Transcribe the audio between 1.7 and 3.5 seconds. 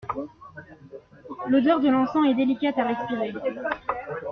de l'encens est délicate à respirer.